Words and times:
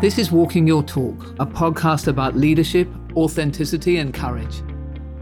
This 0.00 0.16
is 0.16 0.32
Walking 0.32 0.66
Your 0.66 0.82
Talk, 0.82 1.34
a 1.40 1.44
podcast 1.44 2.08
about 2.08 2.34
leadership, 2.34 2.88
authenticity, 3.16 3.98
and 3.98 4.14
courage. 4.14 4.62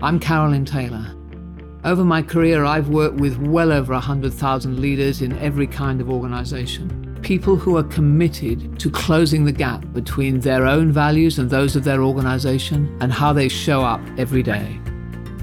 I'm 0.01 0.21
Carolyn 0.21 0.65
Taylor. 0.65 1.17
Over 1.83 2.05
my 2.05 2.23
career, 2.23 2.65
I've 2.65 2.89
worked 2.89 3.17
with 3.17 3.39
well 3.39 3.73
over 3.73 3.93
100,000 3.93 4.79
leaders 4.79 5.21
in 5.21 5.37
every 5.39 5.67
kind 5.67 6.01
of 6.01 6.09
organization. 6.09 7.19
People 7.23 7.57
who 7.57 7.77
are 7.77 7.83
committed 7.83 8.79
to 8.79 8.89
closing 8.89 9.45
the 9.45 9.51
gap 9.51 9.85
between 9.93 10.39
their 10.39 10.65
own 10.65 10.93
values 10.93 11.41
and 11.41 11.51
those 11.51 11.75
of 11.75 11.83
their 11.83 12.05
organization 12.05 12.97
and 13.01 13.13
how 13.13 13.33
they 13.33 13.49
show 13.49 13.83
up 13.83 14.01
every 14.17 14.45
day. 14.45 14.81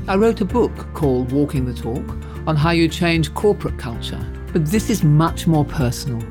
I 0.08 0.16
wrote 0.16 0.40
a 0.40 0.46
book 0.46 0.94
called 0.94 1.34
Walking 1.34 1.66
the 1.66 1.74
Talk 1.74 2.10
on 2.48 2.56
how 2.56 2.72
you 2.72 2.88
change 2.88 3.34
corporate 3.34 3.78
culture, 3.78 4.26
but 4.54 4.66
this 4.66 4.90
is 4.90 5.04
much 5.04 5.46
more 5.46 5.66
personal. 5.66 6.26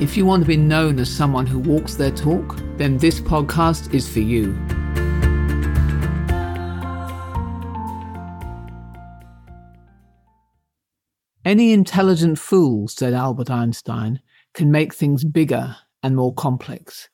If 0.00 0.16
you 0.16 0.24
want 0.24 0.42
to 0.42 0.48
be 0.48 0.56
known 0.56 0.98
as 0.98 1.14
someone 1.14 1.46
who 1.46 1.58
walks 1.58 1.96
their 1.96 2.10
talk, 2.10 2.56
then 2.78 2.96
this 2.96 3.20
podcast 3.20 3.92
is 3.92 4.10
for 4.10 4.20
you. 4.20 4.56
Any 11.44 11.74
intelligent 11.74 12.38
fool, 12.38 12.88
said 12.88 13.12
Albert 13.12 13.50
Einstein, 13.50 14.20
can 14.54 14.70
make 14.70 14.94
things 14.94 15.22
bigger 15.22 15.76
and 16.02 16.16
more 16.16 16.32
complex, 16.32 17.10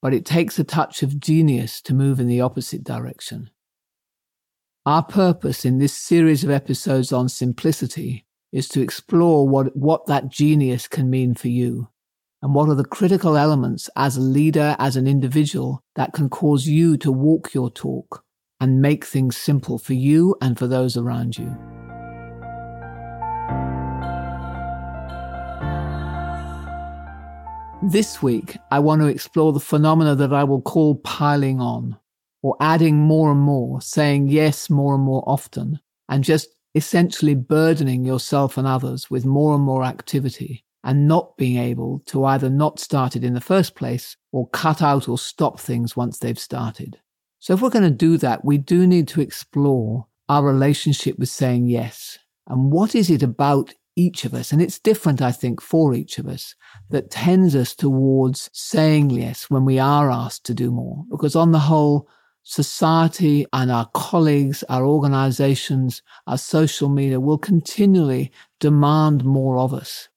but 0.00 0.14
it 0.14 0.24
takes 0.24 0.60
a 0.60 0.64
touch 0.64 1.02
of 1.02 1.18
genius 1.18 1.82
to 1.82 1.92
move 1.92 2.20
in 2.20 2.28
the 2.28 2.40
opposite 2.40 2.84
direction. 2.84 3.50
Our 4.86 5.02
purpose 5.02 5.64
in 5.64 5.78
this 5.78 5.92
series 5.92 6.44
of 6.44 6.50
episodes 6.50 7.12
on 7.12 7.28
simplicity 7.28 8.26
is 8.52 8.68
to 8.68 8.80
explore 8.80 9.48
what, 9.48 9.76
what 9.76 10.06
that 10.06 10.28
genius 10.28 10.86
can 10.86 11.10
mean 11.10 11.34
for 11.34 11.48
you 11.48 11.88
and 12.42 12.54
what 12.54 12.68
are 12.68 12.74
the 12.74 12.84
critical 12.84 13.36
elements 13.36 13.90
as 13.96 14.16
a 14.16 14.20
leader, 14.20 14.76
as 14.78 14.96
an 14.96 15.06
individual, 15.06 15.82
that 15.96 16.12
can 16.12 16.28
cause 16.28 16.66
you 16.66 16.96
to 16.98 17.10
walk 17.10 17.52
your 17.52 17.70
talk 17.70 18.24
and 18.60 18.80
make 18.80 19.04
things 19.04 19.36
simple 19.36 19.78
for 19.78 19.94
you 19.94 20.36
and 20.40 20.58
for 20.58 20.66
those 20.66 20.96
around 20.96 21.36
you. 21.36 21.56
This 27.90 28.22
week, 28.22 28.56
I 28.70 28.80
want 28.80 29.02
to 29.02 29.08
explore 29.08 29.52
the 29.52 29.60
phenomena 29.60 30.14
that 30.16 30.32
I 30.32 30.44
will 30.44 30.60
call 30.60 30.96
piling 30.96 31.60
on, 31.60 31.96
or 32.42 32.56
adding 32.60 32.96
more 32.96 33.30
and 33.30 33.40
more, 33.40 33.80
saying 33.80 34.28
yes 34.28 34.68
more 34.68 34.94
and 34.94 35.04
more 35.04 35.22
often, 35.26 35.80
and 36.08 36.24
just 36.24 36.48
essentially 36.74 37.34
burdening 37.34 38.04
yourself 38.04 38.58
and 38.58 38.66
others 38.66 39.10
with 39.10 39.24
more 39.24 39.54
and 39.54 39.62
more 39.62 39.84
activity 39.84 40.64
and 40.84 41.08
not 41.08 41.36
being 41.36 41.58
able 41.58 42.02
to 42.06 42.24
either 42.24 42.48
not 42.48 42.78
start 42.78 43.16
it 43.16 43.24
in 43.24 43.34
the 43.34 43.40
first 43.40 43.74
place 43.74 44.16
or 44.32 44.48
cut 44.48 44.80
out 44.80 45.08
or 45.08 45.18
stop 45.18 45.58
things 45.58 45.96
once 45.96 46.18
they've 46.18 46.38
started. 46.38 46.98
So 47.40 47.54
if 47.54 47.62
we're 47.62 47.70
going 47.70 47.84
to 47.84 47.90
do 47.90 48.16
that, 48.18 48.44
we 48.44 48.58
do 48.58 48.86
need 48.86 49.08
to 49.08 49.20
explore 49.20 50.06
our 50.28 50.44
relationship 50.44 51.18
with 51.18 51.28
saying 51.28 51.66
yes. 51.66 52.18
And 52.46 52.72
what 52.72 52.94
is 52.94 53.10
it 53.10 53.22
about 53.22 53.74
each 53.96 54.24
of 54.24 54.34
us? 54.34 54.52
And 54.52 54.62
it's 54.62 54.78
different, 54.78 55.20
I 55.20 55.32
think, 55.32 55.60
for 55.60 55.94
each 55.94 56.18
of 56.18 56.26
us 56.26 56.54
that 56.90 57.10
tends 57.10 57.54
us 57.54 57.74
towards 57.74 58.50
saying 58.52 59.10
yes 59.10 59.50
when 59.50 59.64
we 59.64 59.78
are 59.78 60.10
asked 60.10 60.44
to 60.46 60.54
do 60.54 60.70
more. 60.70 61.04
Because 61.10 61.36
on 61.36 61.52
the 61.52 61.58
whole, 61.58 62.08
society 62.48 63.44
and 63.52 63.70
our 63.70 63.86
colleagues, 63.92 64.64
our 64.70 64.82
organizations, 64.82 66.02
our 66.26 66.38
social 66.38 66.88
media 66.88 67.20
will 67.20 67.36
continually 67.36 68.32
demand 68.58 69.22
more 69.22 69.58
of 69.58 69.74
us. 69.74 70.08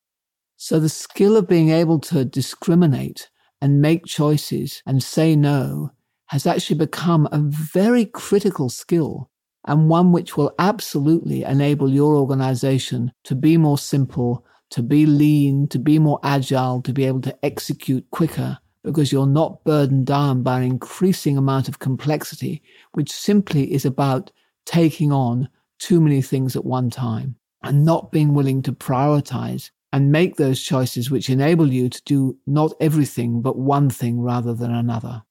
So 0.64 0.80
the 0.80 0.90
skill 0.90 1.38
of 1.38 1.48
being 1.48 1.72
able 1.72 1.98
to 2.02 2.24
discriminate 2.24 3.32
and 3.64 3.82
make 3.82 4.06
choices 4.06 4.84
and 4.86 5.02
say 5.02 5.36
no 5.36 5.90
has 6.28 6.46
actually 6.46 6.78
become 6.78 7.28
a 7.32 7.40
very 7.40 8.06
critical 8.06 8.70
skill 8.70 9.32
and 9.66 9.90
one 9.90 10.12
which 10.12 10.38
will 10.38 10.54
absolutely 10.60 11.42
enable 11.42 11.90
your 11.90 12.16
organization 12.16 13.12
to 13.24 13.34
be 13.34 13.58
more 13.58 13.80
simple, 13.80 14.46
to 14.70 14.84
be 14.84 15.08
lean, 15.08 15.68
to 15.70 15.80
be 15.80 15.98
more 15.98 16.20
agile, 16.22 16.80
to 16.84 16.94
be 16.94 17.06
able 17.06 17.22
to 17.22 17.36
execute 17.44 18.06
quicker 18.12 18.60
because 18.84 19.12
you're 19.12 19.26
not 19.26 19.64
burdened 19.64 20.06
down 20.06 20.44
by 20.44 20.60
an 20.60 20.64
increasing 20.64 21.40
amount 21.40 21.70
of 21.70 21.80
complexity, 21.80 22.62
which 22.92 23.12
simply 23.12 23.74
is 23.74 23.84
about 23.84 24.30
taking 24.68 25.12
on 25.12 25.50
too 25.80 26.00
many 26.00 26.22
things 26.22 26.56
at 26.56 26.64
one 26.64 26.92
time 26.92 27.36
and 27.64 27.84
not 27.84 28.12
being 28.12 28.36
willing 28.36 28.62
to 28.62 28.72
prioritize 28.72 29.72
and 29.94 30.12
make 30.12 30.36
those 30.36 30.62
choices 30.62 31.12
which 31.12 31.30
enable 31.30 31.72
you 31.72 31.90
to 31.90 32.02
do 32.04 32.38
not 32.48 32.74
everything, 32.80 33.42
but 33.42 33.58
one 33.58 33.90
thing 33.90 34.22
rather 34.22 34.54
than 34.54 34.74
another. 34.74 35.24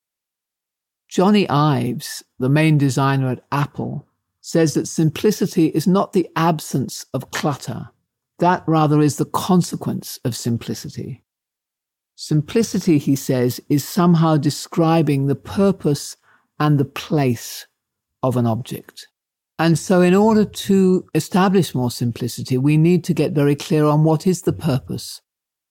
Jony 1.10 1.46
Ives, 1.48 2.22
the 2.38 2.48
main 2.48 2.78
designer 2.78 3.30
at 3.30 3.44
Apple, 3.50 4.06
says 4.40 4.74
that 4.74 4.86
simplicity 4.86 5.66
is 5.66 5.86
not 5.86 6.12
the 6.12 6.28
absence 6.36 7.06
of 7.12 7.30
clutter. 7.30 7.90
That 8.38 8.62
rather 8.66 9.00
is 9.00 9.16
the 9.16 9.24
consequence 9.26 10.18
of 10.24 10.36
simplicity. 10.36 11.22
Simplicity, 12.14 12.98
he 12.98 13.16
says, 13.16 13.60
is 13.68 13.82
somehow 13.82 14.36
describing 14.36 15.26
the 15.26 15.34
purpose 15.34 16.16
and 16.58 16.78
the 16.78 16.84
place 16.84 17.66
of 18.22 18.36
an 18.36 18.46
object. 18.46 19.08
And 19.60 19.78
so 19.78 20.00
in 20.00 20.14
order 20.14 20.46
to 20.46 21.04
establish 21.14 21.74
more 21.74 21.90
simplicity, 21.90 22.56
we 22.56 22.78
need 22.78 23.04
to 23.04 23.12
get 23.12 23.32
very 23.32 23.54
clear 23.54 23.84
on 23.84 24.04
what 24.04 24.26
is 24.26 24.40
the 24.40 24.54
purpose. 24.54 25.20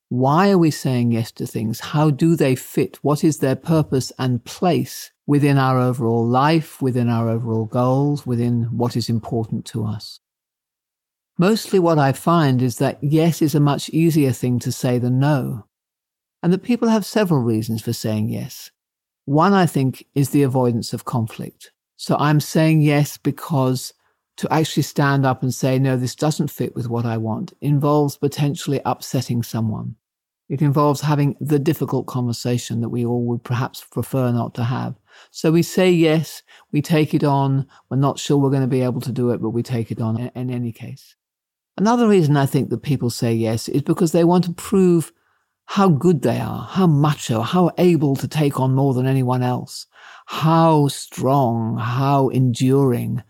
Why 0.09 0.51
are 0.51 0.59
we 0.59 0.69
saying 0.69 1.11
yes 1.11 1.31
to 1.33 1.47
things? 1.47 1.79
How 1.79 2.11
do 2.11 2.35
they 2.35 2.55
fit? 2.55 2.99
What 3.01 3.23
is 3.23 3.39
their 3.39 3.55
purpose 3.55 4.11
and 4.19 4.45
place 4.45 5.11
within 5.25 5.57
our 5.57 5.79
overall 5.79 6.23
life, 6.23 6.79
within 6.83 7.09
our 7.09 7.29
overall 7.29 7.65
goals, 7.65 8.27
within 8.27 8.65
what 8.65 8.95
is 8.95 9.09
important 9.09 9.65
to 9.65 9.83
us? 9.85 10.19
Mostly 11.39 11.79
what 11.79 11.97
I 11.97 12.11
find 12.11 12.61
is 12.61 12.77
that 12.77 12.99
yes 13.01 13.41
is 13.41 13.55
a 13.55 13.59
much 13.59 13.89
easier 13.89 14.31
thing 14.31 14.59
to 14.59 14.71
say 14.71 14.99
than 14.99 15.17
no. 15.17 15.65
And 16.43 16.53
that 16.53 16.61
people 16.61 16.89
have 16.89 17.07
several 17.07 17.41
reasons 17.41 17.81
for 17.81 17.93
saying 17.93 18.29
yes. 18.29 18.69
One, 19.25 19.53
I 19.53 19.65
think, 19.65 20.05
is 20.13 20.29
the 20.29 20.43
avoidance 20.43 20.93
of 20.93 21.05
conflict. 21.05 21.71
So 21.99 22.17
I'm 22.19 22.41
saying 22.41 22.83
yes 22.83 23.17
because 23.17 23.93
to 24.37 24.53
actually 24.53 24.83
stand 24.83 25.25
up 25.27 25.43
and 25.43 25.53
say, 25.55 25.79
no, 25.79 25.97
this 25.97 26.15
doesn't 26.15 26.49
fit 26.51 26.75
with 26.75 26.89
what 26.89 27.05
I 27.05 27.17
want 27.17 27.53
involves 27.61 28.17
potentially 28.17 28.81
upsetting 28.85 29.43
someone. 29.43 29.97
It 30.49 30.61
involves 30.61 31.01
having 31.01 31.37
the 31.41 31.59
difficult 31.59 32.07
conversation 32.07 32.81
that 32.81 32.89
we 32.89 33.05
all 33.05 33.25
would 33.27 33.43
perhaps 33.45 33.83
prefer 33.85 34.31
not 34.31 34.55
to 34.55 34.65
have. 34.65 34.95
So 35.31 35.51
we 35.51 35.63
say 35.63 35.91
yes, 35.91 36.43
we 36.73 36.83
take 36.83 37.15
it 37.15 37.25
on. 37.25 37.67
We're 37.89 37.97
not 37.97 38.19
sure 38.19 38.37
we're 38.39 38.51
going 38.51 38.63
to 38.63 38.67
be 38.69 38.83
able 38.83 39.01
to 39.03 39.13
do 39.13 39.31
it, 39.31 39.41
but 39.41 39.51
we 39.51 39.63
take 39.63 39.91
it 39.91 40.01
on 40.01 40.19
in, 40.19 40.31
in 40.35 40.51
any 40.51 40.73
case. 40.73 41.15
Another 41.77 42.07
reason 42.07 42.37
I 42.37 42.45
think 42.47 42.69
that 42.71 42.83
people 42.83 43.11
say 43.11 43.33
yes 43.33 43.69
is 43.69 43.83
because 43.83 44.13
they 44.13 44.23
want 44.25 44.45
to 44.45 44.53
prove 44.53 45.11
how 45.67 45.89
good 45.89 46.23
they 46.23 46.39
are, 46.39 46.65
how 46.65 46.87
macho, 46.87 47.41
how 47.41 47.71
able 47.79 48.15
to 48.17 48.27
take 48.29 48.59
on 48.59 48.75
more 48.75 48.93
than 48.93 49.07
anyone 49.07 49.43
else, 49.43 49.87
how 50.29 50.87
strong, 50.89 51.75
how 51.79 52.29
enduring, 52.29 53.23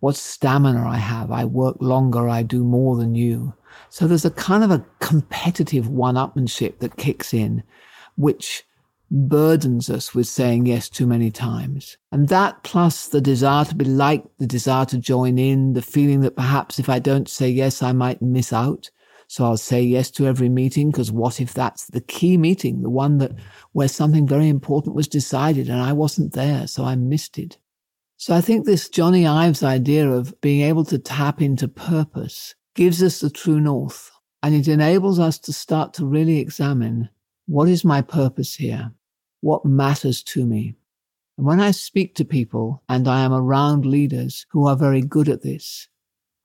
what 0.00 0.16
stamina 0.16 0.88
I 0.88 0.96
have. 0.96 1.30
I 1.30 1.44
work 1.44 1.76
longer, 1.80 2.30
I 2.30 2.42
do 2.42 2.64
more 2.64 2.96
than 2.96 3.14
you. 3.14 3.52
So 3.90 4.06
there's 4.08 4.24
a 4.24 4.30
kind 4.30 4.64
of 4.64 4.70
a 4.70 4.82
competitive 4.98 5.86
one 5.86 6.14
upmanship 6.14 6.78
that 6.78 6.96
kicks 6.96 7.34
in, 7.34 7.62
which 8.16 8.64
burdens 9.10 9.90
us 9.90 10.14
with 10.14 10.28
saying 10.28 10.64
yes 10.64 10.88
too 10.88 11.06
many 11.06 11.30
times. 11.30 11.98
And 12.10 12.30
that 12.30 12.62
plus 12.62 13.08
the 13.08 13.20
desire 13.20 13.66
to 13.66 13.74
be 13.74 13.84
liked, 13.84 14.26
the 14.38 14.46
desire 14.46 14.86
to 14.86 14.96
join 14.96 15.38
in, 15.38 15.74
the 15.74 15.82
feeling 15.82 16.20
that 16.22 16.36
perhaps 16.36 16.78
if 16.78 16.88
I 16.88 17.00
don't 17.00 17.28
say 17.28 17.50
yes, 17.50 17.82
I 17.82 17.92
might 17.92 18.22
miss 18.22 18.50
out. 18.50 18.88
So 19.28 19.44
I'll 19.44 19.56
say 19.56 19.82
yes 19.82 20.10
to 20.12 20.26
every 20.26 20.48
meeting 20.48 20.90
because 20.90 21.10
what 21.10 21.40
if 21.40 21.52
that's 21.52 21.86
the 21.86 22.00
key 22.00 22.36
meeting, 22.36 22.82
the 22.82 22.90
one 22.90 23.18
that 23.18 23.32
where 23.72 23.88
something 23.88 24.26
very 24.26 24.48
important 24.48 24.94
was 24.94 25.08
decided 25.08 25.68
and 25.68 25.80
I 25.80 25.92
wasn't 25.92 26.32
there, 26.32 26.66
so 26.66 26.84
I 26.84 26.94
missed 26.94 27.38
it. 27.38 27.58
So 28.16 28.34
I 28.34 28.40
think 28.40 28.64
this 28.64 28.88
Jony 28.88 29.28
Ives 29.28 29.62
idea 29.62 30.08
of 30.08 30.40
being 30.40 30.62
able 30.62 30.84
to 30.86 30.98
tap 30.98 31.42
into 31.42 31.68
purpose 31.68 32.54
gives 32.74 33.02
us 33.02 33.20
the 33.20 33.30
true 33.30 33.60
north 33.60 34.10
and 34.42 34.54
it 34.54 34.68
enables 34.68 35.18
us 35.18 35.38
to 35.40 35.52
start 35.52 35.92
to 35.94 36.06
really 36.06 36.38
examine 36.38 37.08
what 37.46 37.68
is 37.68 37.84
my 37.84 38.02
purpose 38.02 38.54
here? 38.54 38.92
What 39.40 39.64
matters 39.64 40.22
to 40.24 40.46
me? 40.46 40.74
And 41.36 41.46
when 41.46 41.60
I 41.60 41.70
speak 41.72 42.14
to 42.14 42.24
people 42.24 42.82
and 42.88 43.06
I 43.06 43.20
am 43.22 43.32
around 43.32 43.84
leaders 43.84 44.46
who 44.50 44.66
are 44.66 44.76
very 44.76 45.02
good 45.02 45.28
at 45.28 45.42
this, 45.42 45.88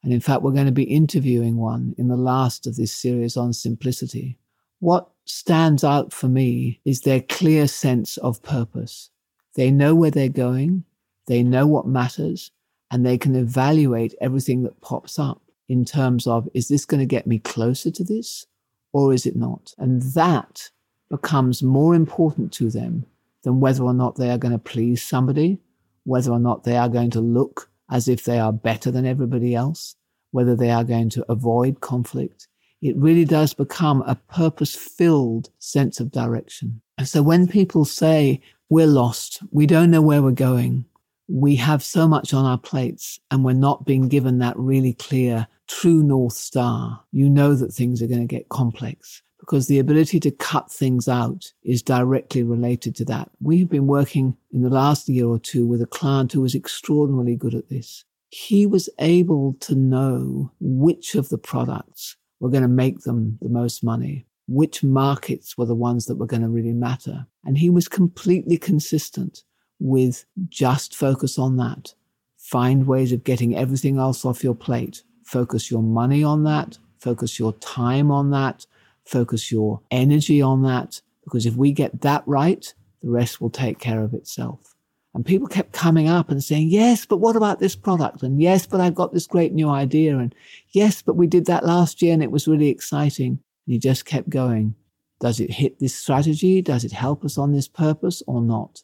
and 0.04 0.14
in 0.14 0.20
fact, 0.20 0.42
we're 0.42 0.52
going 0.52 0.66
to 0.66 0.72
be 0.72 0.84
interviewing 0.84 1.58
one 1.58 1.94
in 1.98 2.08
the 2.08 2.16
last 2.16 2.66
of 2.66 2.76
this 2.76 2.94
series 2.94 3.38
on 3.38 3.54
simplicity. 3.54 4.38
What 4.80 5.10
stands 5.26 5.84
out 5.84 6.12
for 6.12 6.28
me 6.28 6.80
is 6.86 7.02
their 7.02 7.22
clear 7.22 7.68
sense 7.68 8.18
of 8.18 8.42
purpose. 8.42 9.12
They 9.56 9.70
know 9.70 9.94
where 9.94 10.12
they're 10.12 10.30
going, 10.30 10.86
they 11.28 11.44
know 11.44 11.68
what 11.68 11.88
matters, 11.88 12.52
and 12.90 13.06
they 13.06 13.18
can 13.18 13.36
evaluate 13.36 14.16
everything 14.20 14.64
that 14.64 14.82
pops 14.82 15.20
up 15.20 15.42
in 15.70 15.86
terms 15.86 16.28
of 16.28 16.50
is 16.54 16.68
this 16.68 16.86
going 16.86 17.00
to 17.00 17.06
get 17.06 17.26
me 17.26 17.40
closer 17.40 17.92
to 17.92 18.04
this 18.04 18.46
or 18.92 19.14
is 19.14 19.26
it 19.26 19.36
not? 19.36 19.74
And 19.78 20.02
that 20.14 20.70
becomes 21.10 21.64
more 21.64 21.96
important 21.96 22.52
to 22.54 22.70
them 22.70 23.06
than 23.44 23.60
whether 23.60 23.84
or 23.84 23.94
not 23.94 24.16
they 24.16 24.30
are 24.30 24.38
going 24.38 24.52
to 24.52 24.60
please 24.60 25.02
somebody, 25.02 25.60
whether 26.04 26.32
or 26.32 26.40
not 26.40 26.64
they 26.64 26.76
are 26.76 26.90
going 26.90 27.12
to 27.12 27.22
look 27.22 27.71
as 27.92 28.08
if 28.08 28.24
they 28.24 28.40
are 28.40 28.54
better 28.54 28.90
than 28.90 29.06
everybody 29.06 29.54
else, 29.54 29.96
whether 30.32 30.56
they 30.56 30.72
are 30.72 30.84
going 30.84 31.10
to 31.12 31.26
avoid 31.30 31.82
conflict. 31.82 32.48
It 32.82 32.96
really 32.98 33.26
does 33.26 33.54
become 33.54 34.02
a 34.02 34.16
purpose 34.16 34.76
filled 34.76 35.50
sense 35.60 36.00
of 36.00 36.12
direction. 36.12 36.82
And 36.98 37.08
so 37.08 37.22
when 37.22 37.48
people 37.48 37.86
say, 37.86 38.42
we're 38.70 38.88
lost, 38.88 39.44
we 39.52 39.68
don't 39.68 39.92
know 39.92 40.02
where 40.02 40.22
we're 40.22 40.32
going, 40.32 40.86
we 41.28 41.56
have 41.58 41.84
so 41.84 42.08
much 42.08 42.34
on 42.34 42.46
our 42.46 42.58
plates 42.58 43.20
and 43.30 43.44
we're 43.44 43.54
not 43.54 43.86
being 43.86 44.08
given 44.08 44.40
that 44.40 44.58
really 44.58 44.94
clear, 44.94 45.48
true 45.68 46.02
North 46.02 46.34
Star, 46.34 47.04
you 47.12 47.30
know 47.30 47.54
that 47.54 47.74
things 47.74 48.02
are 48.02 48.08
going 48.08 48.22
to 48.22 48.36
get 48.36 48.50
complex 48.50 49.22
because 49.42 49.68
the 49.68 49.80
ability 49.80 50.20
to 50.20 50.32
cut 50.32 50.72
things 50.72 51.08
out 51.08 51.52
is 51.64 51.82
directly 51.82 52.44
related 52.44 52.96
to 52.96 53.06
that. 53.06 53.30
We've 53.42 53.68
been 53.68 53.88
working 53.88 54.38
in 54.54 54.62
the 54.62 54.70
last 54.70 55.10
year 55.10 55.26
or 55.26 55.40
two 55.40 55.66
with 55.66 55.82
a 55.82 55.88
client 55.88 56.32
who 56.32 56.42
was 56.42 56.56
extraordinarily 56.56 57.36
good 57.36 57.56
at 57.56 57.68
this. 57.68 58.06
He 58.30 58.66
was 58.66 58.88
able 59.00 59.56
to 59.62 59.76
know 59.76 60.52
which 60.60 61.16
of 61.16 61.30
the 61.30 61.40
products 61.40 62.16
were 62.40 62.50
going 62.50 62.62
to 62.62 62.70
make 62.70 63.02
them 63.02 63.40
the 63.42 63.50
most 63.50 63.84
money, 63.84 64.28
which 64.48 64.84
markets 64.84 65.58
were 65.58 65.66
the 65.66 65.76
ones 65.76 66.06
that 66.06 66.16
were 66.16 66.28
going 66.28 66.44
to 66.44 66.50
really 66.50 66.74
matter. 66.74 67.26
And 67.44 67.58
he 67.58 67.70
was 67.70 67.88
completely 67.88 68.58
consistent 68.58 69.44
with 69.80 70.24
just 70.50 70.96
focus 70.96 71.40
on 71.40 71.58
that. 71.58 71.96
Find 72.38 72.86
ways 72.86 73.12
of 73.12 73.24
getting 73.24 73.58
everything 73.58 73.98
else 73.98 74.24
off 74.24 74.44
your 74.44 74.56
plate. 74.56 75.02
Focus 75.26 75.72
your 75.72 75.82
money 75.82 76.24
on 76.24 76.44
that. 76.44 76.78
Focus 77.00 77.40
your 77.40 77.54
time 77.54 78.12
on 78.12 78.30
that. 78.30 78.68
Focus 79.06 79.52
your 79.52 79.82
energy 79.92 80.42
on 80.42 80.64
that. 80.64 81.02
Because 81.24 81.46
if 81.46 81.56
we 81.56 81.72
get 81.72 82.02
that 82.02 82.24
right, 82.26 82.74
the 83.02 83.10
rest 83.10 83.42
will 83.42 83.50
take 83.50 83.80
care 83.80 84.04
of 84.04 84.14
itself. 84.14 84.76
And 85.14 85.26
people 85.26 85.48
kept 85.48 85.74
coming 85.74 86.08
up 86.08 86.30
and 86.30 86.44
saying, 86.44 86.70
yes, 86.70 87.06
but 87.06 87.18
what 87.18 87.36
about 87.36 87.60
this 87.60 87.76
product? 87.76 88.24
And 88.24 88.42
yes, 88.42 88.66
but 88.66 88.80
I've 88.80 88.96
got 88.96 89.14
this 89.14 89.28
great 89.28 89.52
new 89.54 89.70
idea. 89.70 90.18
And 90.18 90.34
yes, 90.70 91.02
but 91.02 91.18
we 91.18 91.28
did 91.28 91.46
that 91.48 91.66
last 91.66 92.02
year 92.02 92.14
and 92.14 92.24
it 92.24 92.32
was 92.32 92.48
really 92.48 92.70
exciting. 92.70 93.32
And 93.68 93.74
he 93.74 93.78
just 93.78 94.06
kept 94.06 94.30
going. 94.30 94.76
Does 95.20 95.40
it 95.40 95.52
hit 95.52 95.80
this 95.80 95.94
strategy? 95.94 96.62
Does 96.62 96.86
it 96.86 96.94
help 96.94 97.26
us 97.26 97.38
on 97.38 97.52
this 97.52 97.68
purpose 97.68 98.24
or 98.26 98.42
not? 98.42 98.82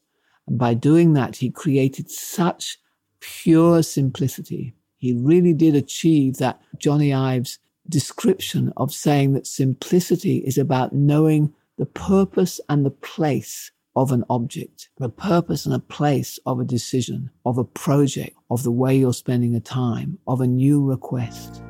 And 0.48 0.58
by 0.58 0.74
doing 0.74 1.14
that, 1.14 1.38
he 1.38 1.50
created 1.50 2.12
such 2.12 2.78
pure 3.22 3.82
simplicity. 3.82 4.74
He 4.98 5.14
really 5.14 5.54
did 5.54 5.76
achieve 5.76 6.38
that 6.38 6.62
Jony 6.78 7.16
Ives 7.16 7.60
description 7.90 8.74
of 8.78 8.94
saying 8.94 9.34
that 9.34 9.48
simplicity 9.48 10.38
is 10.38 10.58
about 10.58 10.94
knowing 10.94 11.54
the 11.78 11.86
purpose 11.86 12.60
and 12.70 12.86
the 12.86 12.92
place 12.92 13.72
of 13.96 14.12
an 14.12 14.24
object, 14.30 14.90
the 14.98 15.10
purpose 15.10 15.66
and 15.66 15.74
a 15.74 15.80
place 15.80 16.40
of 16.46 16.60
a 16.60 16.66
decision, 16.66 17.32
of 17.46 17.58
a 17.58 17.64
project, 17.64 18.38
of 18.52 18.64
the 18.64 18.72
way 18.72 18.96
you're 18.96 19.14
spending 19.14 19.56
a 19.56 19.60
time, 19.60 20.20
of 20.28 20.40
a 20.40 20.48
new 20.48 20.84
request. 20.84 21.64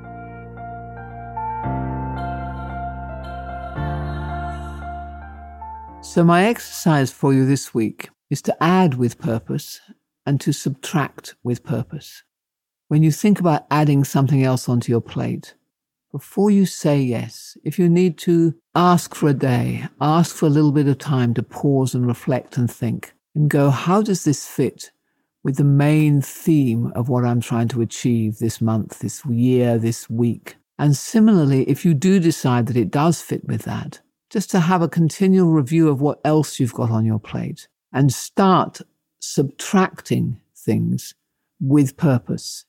So, 6.01 6.23
my 6.23 6.45
exercise 6.45 7.11
for 7.11 7.33
you 7.33 7.45
this 7.45 7.73
week 7.73 8.09
is 8.29 8.41
to 8.43 8.63
add 8.63 8.95
with 8.95 9.19
purpose 9.19 9.79
and 10.25 10.41
to 10.41 10.51
subtract 10.51 11.35
with 11.43 11.63
purpose. 11.63 12.23
When 12.89 13.03
you 13.03 13.11
think 13.11 13.39
about 13.39 13.67
adding 13.71 14.03
something 14.03 14.43
else 14.43 14.67
onto 14.67 14.91
your 14.91 15.01
plate, 15.01 15.55
before 16.11 16.49
you 16.49 16.65
say 16.65 16.99
yes, 16.99 17.57
if 17.63 17.77
you 17.77 17.89
need 17.89 18.17
to 18.19 18.55
ask 18.75 19.13
for 19.13 19.29
a 19.29 19.33
day, 19.33 19.85
ask 19.99 20.35
for 20.35 20.45
a 20.45 20.49
little 20.49 20.71
bit 20.71 20.87
of 20.87 20.97
time 20.97 21.33
to 21.33 21.43
pause 21.43 21.93
and 21.93 22.07
reflect 22.07 22.57
and 22.57 22.71
think 22.71 23.13
and 23.35 23.49
go, 23.49 23.69
how 23.69 24.01
does 24.01 24.23
this 24.23 24.47
fit 24.47 24.91
with 25.43 25.57
the 25.57 25.63
main 25.63 26.21
theme 26.21 26.91
of 26.95 27.09
what 27.09 27.25
I'm 27.25 27.41
trying 27.41 27.67
to 27.69 27.81
achieve 27.81 28.39
this 28.39 28.61
month, 28.61 28.99
this 28.99 29.25
year, 29.25 29.77
this 29.77 30.09
week? 30.09 30.55
And 30.79 30.95
similarly, 30.95 31.63
if 31.69 31.83
you 31.83 31.93
do 31.93 32.19
decide 32.19 32.67
that 32.67 32.77
it 32.77 32.91
does 32.91 33.21
fit 33.21 33.45
with 33.45 33.63
that, 33.63 33.99
just 34.29 34.51
to 34.51 34.59
have 34.59 34.81
a 34.81 34.89
continual 34.89 35.51
review 35.51 35.89
of 35.89 36.01
what 36.01 36.19
else 36.23 36.59
you've 36.59 36.73
got 36.73 36.91
on 36.91 37.05
your 37.05 37.19
plate 37.19 37.67
and 37.93 38.13
start 38.13 38.81
subtracting 39.19 40.39
things 40.55 41.15
with 41.59 41.97
purpose 41.97 42.65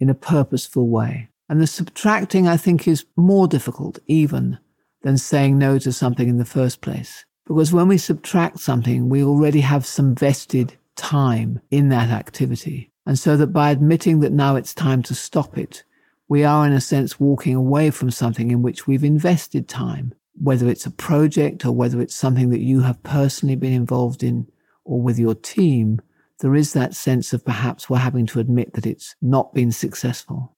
in 0.00 0.10
a 0.10 0.14
purposeful 0.14 0.88
way. 0.88 1.28
And 1.48 1.60
the 1.60 1.66
subtracting, 1.66 2.48
I 2.48 2.56
think, 2.56 2.88
is 2.88 3.04
more 3.16 3.46
difficult 3.46 3.98
even 4.06 4.58
than 5.02 5.18
saying 5.18 5.58
no 5.58 5.78
to 5.78 5.92
something 5.92 6.28
in 6.28 6.38
the 6.38 6.44
first 6.44 6.80
place. 6.80 7.24
Because 7.46 7.72
when 7.72 7.86
we 7.86 7.98
subtract 7.98 8.58
something, 8.58 9.08
we 9.08 9.22
already 9.22 9.60
have 9.60 9.86
some 9.86 10.14
vested 10.14 10.76
time 10.96 11.60
in 11.70 11.90
that 11.90 12.10
activity. 12.10 12.90
And 13.06 13.16
so 13.16 13.36
that 13.36 13.48
by 13.48 13.70
admitting 13.70 14.18
that 14.20 14.32
now 14.32 14.56
it's 14.56 14.74
time 14.74 15.02
to 15.04 15.14
stop 15.14 15.56
it, 15.56 15.84
we 16.28 16.42
are 16.42 16.66
in 16.66 16.72
a 16.72 16.80
sense 16.80 17.20
walking 17.20 17.54
away 17.54 17.90
from 17.90 18.10
something 18.10 18.50
in 18.50 18.62
which 18.62 18.88
we've 18.88 19.04
invested 19.04 19.68
time, 19.68 20.12
whether 20.34 20.68
it's 20.68 20.86
a 20.86 20.90
project 20.90 21.64
or 21.64 21.70
whether 21.70 22.00
it's 22.00 22.16
something 22.16 22.50
that 22.50 22.60
you 22.60 22.80
have 22.80 23.00
personally 23.04 23.54
been 23.54 23.72
involved 23.72 24.24
in 24.24 24.48
or 24.84 25.00
with 25.00 25.20
your 25.20 25.36
team. 25.36 26.00
There 26.40 26.56
is 26.56 26.72
that 26.72 26.94
sense 26.94 27.32
of 27.32 27.44
perhaps 27.44 27.88
we're 27.88 27.98
having 27.98 28.26
to 28.26 28.40
admit 28.40 28.72
that 28.72 28.86
it's 28.86 29.14
not 29.22 29.54
been 29.54 29.70
successful. 29.70 30.55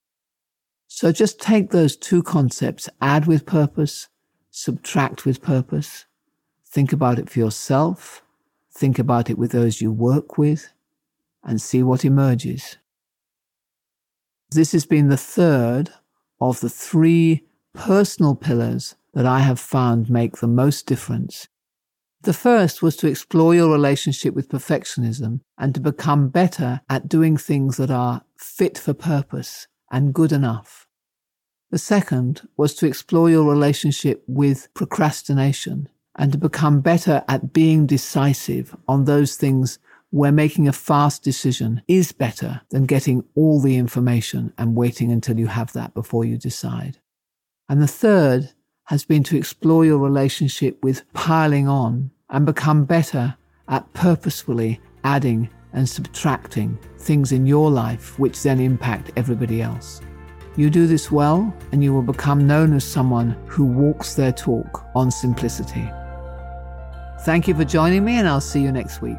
So 0.88 1.12
just 1.12 1.38
take 1.38 1.70
those 1.70 1.96
two 1.96 2.22
concepts, 2.22 2.88
add 3.00 3.26
with 3.26 3.44
purpose, 3.46 4.08
subtract 4.50 5.26
with 5.26 5.42
purpose. 5.42 6.06
Think 6.66 6.92
about 6.92 7.18
it 7.18 7.28
for 7.28 7.38
yourself. 7.38 8.22
Think 8.74 8.98
about 8.98 9.28
it 9.28 9.38
with 9.38 9.52
those 9.52 9.82
you 9.82 9.92
work 9.92 10.38
with 10.38 10.72
and 11.44 11.60
see 11.60 11.82
what 11.82 12.04
emerges. 12.04 12.78
This 14.50 14.72
has 14.72 14.86
been 14.86 15.08
the 15.08 15.18
third 15.18 15.90
of 16.40 16.60
the 16.60 16.70
three 16.70 17.44
personal 17.74 18.34
pillars 18.34 18.96
that 19.12 19.26
I 19.26 19.40
have 19.40 19.60
found 19.60 20.08
make 20.08 20.38
the 20.38 20.48
most 20.48 20.86
difference. 20.86 21.48
The 22.22 22.32
first 22.32 22.82
was 22.82 22.96
to 22.96 23.06
explore 23.06 23.54
your 23.54 23.70
relationship 23.70 24.34
with 24.34 24.48
perfectionism 24.48 25.40
and 25.58 25.74
to 25.74 25.80
become 25.80 26.30
better 26.30 26.80
at 26.88 27.08
doing 27.08 27.36
things 27.36 27.76
that 27.76 27.90
are 27.90 28.22
fit 28.36 28.78
for 28.78 28.94
purpose 28.94 29.68
and 29.90 30.14
good 30.14 30.32
enough. 30.32 30.86
The 31.70 31.78
second 31.78 32.48
was 32.56 32.74
to 32.76 32.86
explore 32.86 33.28
your 33.28 33.44
relationship 33.44 34.24
with 34.26 34.72
procrastination 34.74 35.88
and 36.16 36.32
to 36.32 36.38
become 36.38 36.80
better 36.80 37.22
at 37.28 37.52
being 37.52 37.86
decisive 37.86 38.74
on 38.88 39.04
those 39.04 39.36
things 39.36 39.78
where 40.10 40.32
making 40.32 40.66
a 40.66 40.72
fast 40.72 41.22
decision 41.22 41.82
is 41.86 42.12
better 42.12 42.62
than 42.70 42.86
getting 42.86 43.22
all 43.34 43.60
the 43.60 43.76
information 43.76 44.52
and 44.56 44.74
waiting 44.74 45.12
until 45.12 45.38
you 45.38 45.46
have 45.46 45.72
that 45.74 45.92
before 45.92 46.24
you 46.24 46.38
decide. 46.38 46.98
And 47.68 47.82
the 47.82 47.86
third 47.86 48.52
has 48.84 49.04
been 49.04 49.22
to 49.24 49.36
explore 49.36 49.84
your 49.84 49.98
relationship 49.98 50.82
with 50.82 51.04
piling 51.12 51.68
on 51.68 52.10
and 52.30 52.46
become 52.46 52.86
better 52.86 53.36
at 53.68 53.92
purposefully 53.92 54.80
adding 55.04 55.50
and 55.78 55.88
subtracting 55.88 56.76
things 56.98 57.32
in 57.32 57.46
your 57.46 57.70
life 57.70 58.18
which 58.18 58.42
then 58.42 58.60
impact 58.60 59.12
everybody 59.16 59.62
else. 59.62 60.02
You 60.56 60.70
do 60.70 60.88
this 60.88 61.10
well, 61.10 61.54
and 61.70 61.82
you 61.84 61.94
will 61.94 62.02
become 62.02 62.46
known 62.46 62.74
as 62.74 62.82
someone 62.82 63.36
who 63.46 63.64
walks 63.64 64.14
their 64.14 64.32
talk 64.32 64.84
on 64.96 65.10
simplicity. 65.10 65.88
Thank 67.20 67.46
you 67.46 67.54
for 67.54 67.64
joining 67.64 68.04
me, 68.04 68.16
and 68.16 68.28
I'll 68.28 68.40
see 68.40 68.60
you 68.60 68.72
next 68.72 69.00
week. 69.00 69.18